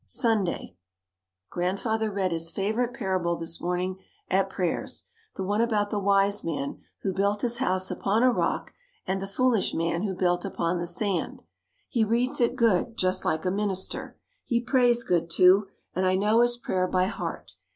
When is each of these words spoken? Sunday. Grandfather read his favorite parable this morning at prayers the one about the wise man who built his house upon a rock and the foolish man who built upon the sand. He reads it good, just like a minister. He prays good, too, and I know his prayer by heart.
Sunday. 0.07 0.75
Grandfather 1.51 2.09
read 2.11 2.31
his 2.31 2.49
favorite 2.49 2.91
parable 2.91 3.35
this 3.35 3.61
morning 3.61 3.99
at 4.31 4.49
prayers 4.49 5.03
the 5.35 5.43
one 5.43 5.61
about 5.61 5.91
the 5.91 5.99
wise 5.99 6.43
man 6.43 6.79
who 7.03 7.13
built 7.13 7.43
his 7.43 7.59
house 7.59 7.91
upon 7.91 8.23
a 8.23 8.31
rock 8.31 8.73
and 9.05 9.21
the 9.21 9.27
foolish 9.27 9.75
man 9.75 10.01
who 10.01 10.15
built 10.15 10.43
upon 10.43 10.79
the 10.79 10.87
sand. 10.87 11.43
He 11.87 12.03
reads 12.03 12.41
it 12.41 12.55
good, 12.55 12.97
just 12.97 13.25
like 13.25 13.45
a 13.45 13.51
minister. 13.51 14.17
He 14.43 14.59
prays 14.59 15.03
good, 15.03 15.29
too, 15.29 15.67
and 15.93 16.03
I 16.03 16.15
know 16.15 16.41
his 16.41 16.57
prayer 16.57 16.87
by 16.87 17.05
heart. 17.05 17.57